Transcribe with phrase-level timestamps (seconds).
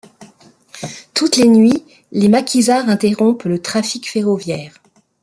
[1.13, 4.73] Toutes les nuits, les maquisards interrompent le trafic ferroviaire.